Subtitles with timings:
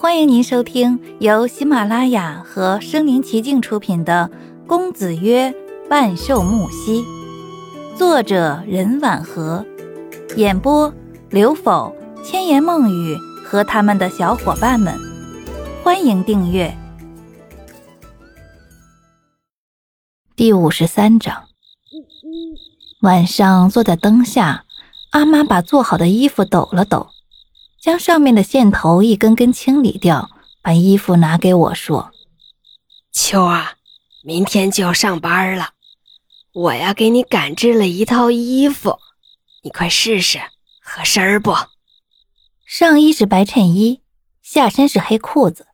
[0.00, 4.30] 欢迎您收听由喜马拉雅和声临其境出品的
[4.68, 5.52] 《公子曰
[5.90, 7.02] 万寿木兮》，
[7.96, 9.66] 作者任婉和，
[10.36, 10.94] 演播
[11.30, 11.92] 刘否、
[12.22, 14.96] 千言梦语和他们的小伙伴们。
[15.82, 16.72] 欢迎订阅。
[20.36, 21.42] 第五十三章，
[23.00, 24.64] 晚上坐在灯下，
[25.10, 27.08] 阿妈把做好的衣服抖了抖。
[27.80, 30.28] 将上面的线头一根根清理掉，
[30.62, 32.10] 把衣服拿给我说
[33.12, 33.74] ：“秋啊，
[34.24, 35.70] 明天就要上班了，
[36.52, 38.98] 我呀给你赶制了一套衣服，
[39.62, 40.40] 你快试试，
[40.82, 41.54] 合身不？
[42.66, 44.00] 上衣是白衬衣，
[44.42, 45.66] 下身是黑裤子。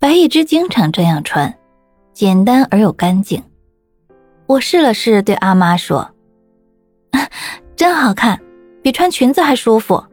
[0.00, 1.56] 白一枝经常这样穿，
[2.12, 3.42] 简单而又干净。
[4.46, 6.10] 我试了试，对阿妈说
[7.76, 8.38] ：‘真好看，
[8.82, 10.04] 比穿裙子还舒服。’”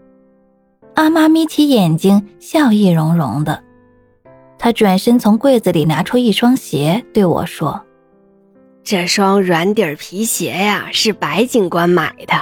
[1.01, 3.63] 阿妈眯起眼睛，笑意融融的。
[4.59, 7.83] 她转身从柜子里拿出一双鞋，对我说
[8.85, 12.35] ：“这双软底皮鞋呀，是白警官买的，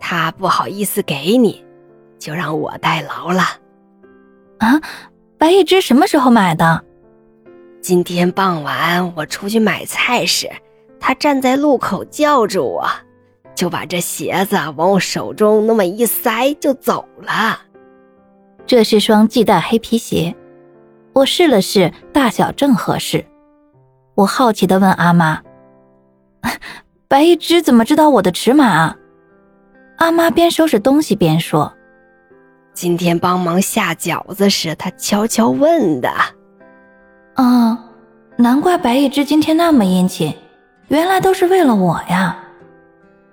[0.00, 1.62] 他不好意思给你，
[2.18, 3.42] 就让我代劳了。”
[4.56, 4.80] 啊，
[5.36, 6.82] 白一枝什么时候买的？
[7.82, 10.50] 今天傍晚我出去买菜时，
[10.98, 12.88] 他站在路口叫住我，
[13.54, 17.60] 就把这鞋子往我手中那么一塞，就走了。
[18.66, 20.34] 这是双系带黑皮鞋，
[21.12, 23.24] 我试了试，大小正合适。
[24.14, 25.42] 我好奇地问阿妈
[27.08, 28.96] ：“白一枝怎么知道我的尺码啊？”
[29.98, 31.72] 阿妈边收拾东西边说
[32.72, 36.10] ：“今天帮忙下饺子时，他悄悄问的。”
[37.34, 37.78] 啊，
[38.36, 40.34] 难怪白一枝今天那么殷勤，
[40.88, 42.38] 原来都是为了我呀。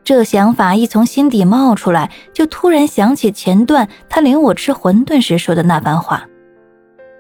[0.04, 6.26] 这想法一从心底冒出来，就突然想起前段他领我吃馄饨时说的那番话，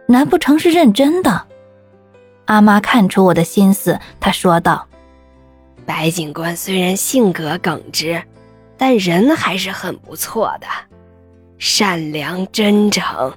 [0.08, 1.46] 难不成是认真的？
[2.46, 4.88] 阿妈看出我的心思，她说道
[5.86, 8.20] ：“白警官虽然性格耿直，
[8.76, 10.66] 但人还是很不错的，
[11.60, 13.32] 善良真诚，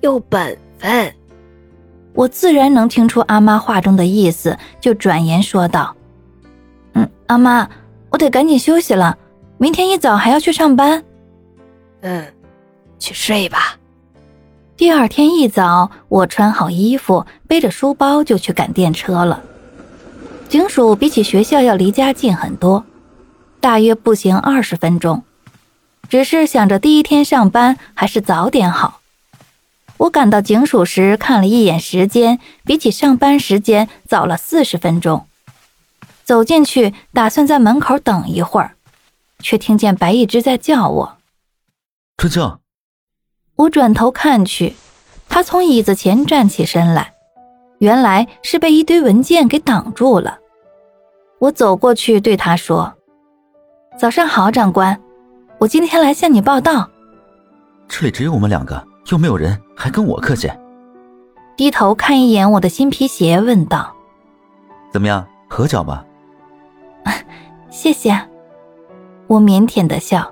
[0.00, 1.14] 又本分。”
[2.14, 5.94] 我自然能听出阿妈话中的意思，就转言说道
[6.94, 7.68] ：“嗯，阿妈。”
[8.18, 9.16] 我得赶紧休息了，
[9.58, 11.04] 明天一早还要去上班。
[12.00, 12.26] 嗯，
[12.98, 13.76] 去睡吧。
[14.76, 19.40] 第二天一早，我穿好衣服，背着书包就去赶电车了。
[20.48, 22.84] 警署比起学校要离家近很多，
[23.60, 25.22] 大约步行二十分钟。
[26.08, 29.00] 只是想着第一天上班还是早点好。
[29.96, 35.24] 我赶到警署时看了一眼时间，比起上班时间早了四十分钟。
[36.28, 38.72] 走进去，打算在门口等一会儿，
[39.38, 41.16] 却听见白一枝在叫我
[42.18, 42.58] ：“春秋。”
[43.56, 44.76] 我转头看去，
[45.30, 47.14] 他从椅子前站起身来，
[47.78, 50.38] 原来是被一堆文件给挡住了。
[51.38, 52.92] 我走过去对他说
[53.98, 55.00] ：“早上好，长官，
[55.56, 56.90] 我今天来向你报道。”
[57.88, 60.46] 这里只有我们两个，又没有人，还跟我客气。
[61.56, 63.96] 低头看一眼我的新皮鞋，问道
[64.92, 66.04] ：“怎么样，合脚吗？”
[67.78, 68.10] 谢谢，
[69.28, 70.28] 我腼腆的笑。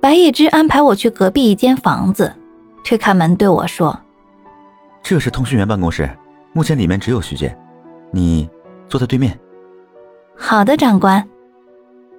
[0.00, 2.34] 白一枝安排我去隔壁一间房子，
[2.82, 3.96] 推开门对我说
[5.00, 6.10] ：“这是通讯员办公室，
[6.52, 7.56] 目前里面只有徐姐，
[8.10, 8.50] 你
[8.88, 9.38] 坐在对面。”
[10.36, 11.24] 好的，长官。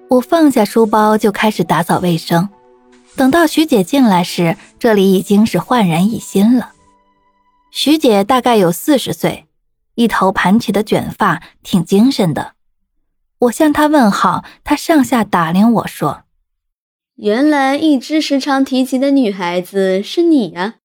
[0.08, 2.48] 我放下书包就开始打扫卫生。
[3.18, 6.72] 等到徐姐进来时，这里已经是焕然一新了。
[7.70, 9.48] 徐姐大概有四十岁，
[9.96, 12.54] 一头盘起的卷发，挺精神的。
[13.42, 16.26] 我向他问好，他上下打量我说
[17.18, 20.76] ：“原来一直时常提及的女孩子是你啊，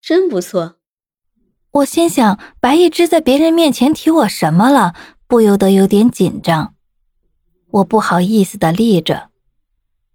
[0.00, 0.76] 真不错。”
[1.72, 4.94] 我心想，白一只在别人面前提我什么了？
[5.26, 6.74] 不由得有点紧张。
[7.70, 9.28] 我不好意思的立着。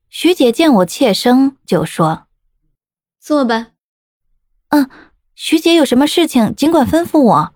[0.09, 2.25] 徐姐见我怯生，就说
[3.21, 3.67] ：“坐吧。
[4.69, 4.89] ”“嗯，
[5.35, 7.53] 徐姐有什么事情尽管吩咐我。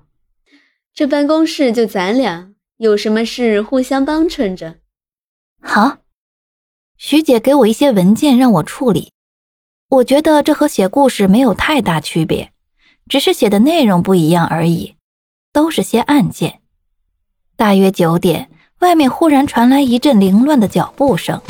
[0.94, 2.49] 这办公室就咱俩。”
[2.80, 4.76] 有什么事互相帮衬着。
[5.62, 5.98] 好，
[6.98, 9.12] 徐姐给我一些文件让我处理。
[9.90, 12.54] 我觉得这和写故事没有太大区别，
[13.10, 14.96] 只是写的内容不一样而已，
[15.52, 16.62] 都是些案件。
[17.58, 18.50] 大约九点，
[18.80, 21.42] 外面忽然传来一阵凌乱的脚步声。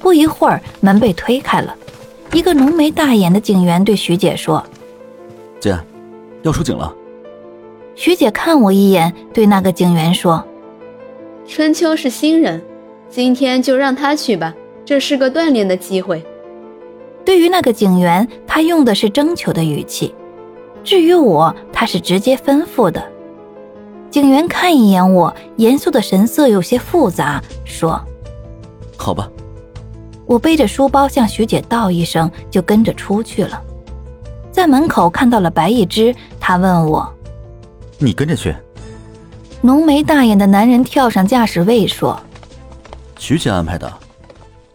[0.00, 1.76] 不一会儿，门被推开了，
[2.32, 4.66] 一个浓眉大眼的警员对徐姐说
[5.60, 5.78] ：“姐，
[6.42, 6.92] 要出警了。”
[7.96, 10.44] 徐姐看我一眼，对那个警员说
[11.46, 12.60] ：“春秋是新人，
[13.08, 14.52] 今天就让他去吧，
[14.84, 16.24] 这是个锻炼的机会。”
[17.24, 20.14] 对于那个警员，他用的是征求的语气。
[20.82, 23.02] 至于我，他是直接吩咐的。
[24.10, 28.00] 警员看一眼我，严肃的神色有些复杂，说
[28.98, 29.30] ：“好吧。”
[30.26, 33.62] 我背着书包向徐姐道一声，就跟着出去了。
[34.50, 37.08] 在门口看到了白一之，他问我
[37.98, 38.54] ：“你跟着去？”
[39.62, 42.22] 浓眉大眼的男人跳上驾驶位说
[43.18, 43.92] ：“徐姐安排的。”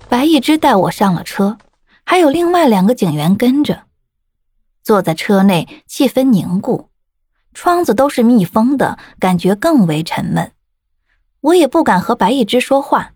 [0.10, 1.58] 白一之带我上了车，
[2.04, 3.84] 还有另外两个警员跟着。
[4.82, 6.90] 坐在车内，气氛凝固，
[7.54, 10.52] 窗子都是密封的，感觉更为沉闷。
[11.42, 13.12] 我也不敢和白一之说话。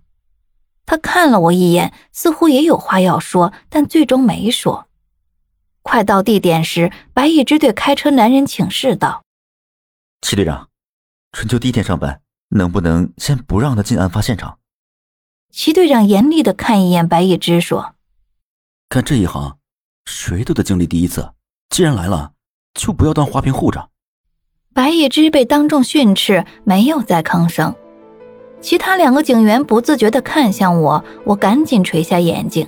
[0.85, 4.85] 他看了我一眼，似乎也有话要说，但最终没说。
[5.81, 9.23] 快到地点时，白一之对开车男人请示道
[10.23, 10.69] ：“齐队长，
[11.33, 14.57] 春秋第一天上班，能不能先不让他进案发现场？”
[15.51, 17.95] 齐队长严厉的看一眼白一之，说
[18.87, 19.57] ：“干这一行，
[20.05, 21.33] 谁都得经历第一次。”
[21.69, 22.31] 既然来了，
[22.73, 23.89] 就不要当花瓶护着。
[24.73, 27.75] 白一之被当众训斥，没有再吭声。
[28.61, 32.65] 其他两个警员不自觉地看向我，我赶紧垂下眼睛，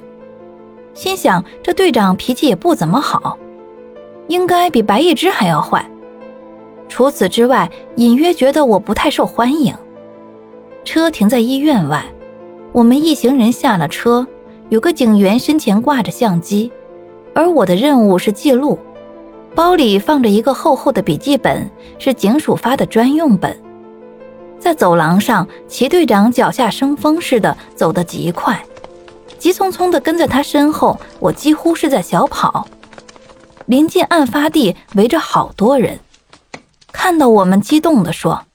[0.93, 3.37] 心想这队长脾气也不怎么好，
[4.27, 5.89] 应该比白一之还要坏。
[6.87, 9.75] 除此之外，隐约觉得我不太受欢迎。
[10.83, 12.05] 车停在医院外，
[12.71, 14.25] 我们一行人下了车，
[14.69, 16.71] 有个警员身前挂着相机，
[17.33, 18.77] 而我的任务是记录。
[19.53, 23.57] 包里放着一个厚厚的笔记本，是警署发的专用本。
[24.59, 28.63] 在走廊上，齐队长脚下生风似的走得极快，
[29.37, 32.67] 急匆匆地跟在他身后，我几乎是在小跑。
[33.67, 35.97] 临近案发地，围着好多人，
[37.05, 38.47] 看到我们，激动地说：“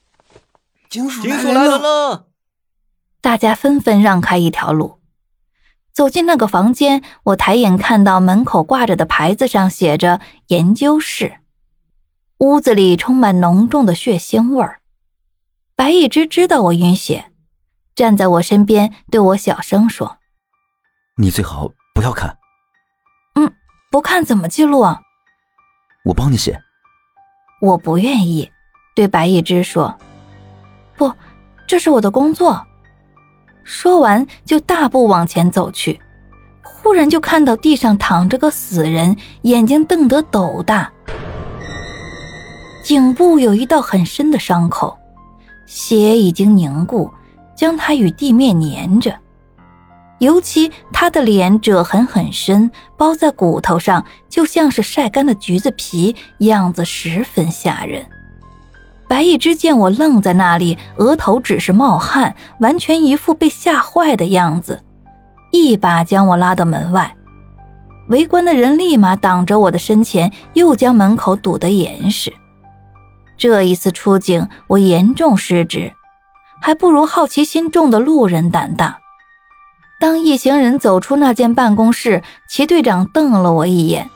[0.90, 2.26] 警署来了了！”
[3.22, 4.98] 大家纷纷让开一条路。
[5.92, 10.20] 走进那个房间，我抬眼看到门口挂着的牌子上写着
[10.50, 11.36] “研究室”。
[12.38, 14.80] 屋子里充满浓重的血腥味儿。
[15.76, 17.30] 白一只知道我晕血，
[17.94, 20.18] 站在我身边对我小声说
[21.18, 22.36] ：“你最好不要看。
[23.38, 23.52] ”“嗯，
[23.92, 25.02] 不看怎么记录啊
[26.06, 26.60] ？”“我帮你写。
[27.60, 28.50] ”“我不愿意。”
[28.96, 29.94] 对白一之说
[30.98, 31.12] ：“不，
[31.66, 32.66] 这是我的工作。”
[33.62, 36.00] 说完，就大步往前走去。
[36.62, 40.90] 忽然就看到地上躺着个死人，眼睛瞪得斗大，
[42.82, 44.98] 颈部有一道很深的伤口，
[45.66, 47.10] 血已经凝固，
[47.54, 49.14] 将他与地面粘着。
[50.20, 58.06] 尤其他的脸褶痕很深，包在骨头上，就像是晒干的橘子皮，样子十分吓人。
[59.08, 64.84] 白一之见我愣在那里，额头只是冒汗，完全一副被吓坏的样子，
[65.50, 67.16] 一把将我拉到门外。
[68.08, 72.32] 围观的人立马挡着我的身前，又将门口堵得严实。
[73.38, 75.92] 这一次出警，我严重失职，
[76.60, 78.99] 还不如好奇心重的路人胆大。
[80.00, 84.08] 当一行人走出那间办公室，齐队长瞪了我一眼。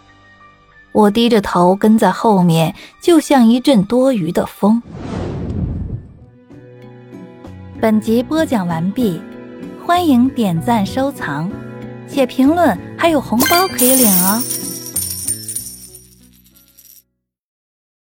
[0.93, 4.83] 我低着头跟在后面，就像一阵多余的风。
[7.83, 9.21] 本集播讲完毕，
[9.85, 11.51] 欢迎点赞、收藏、
[12.07, 14.43] 写评论，还有红包可以领哦！